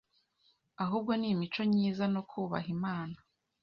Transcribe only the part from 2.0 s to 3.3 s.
no kubaha imana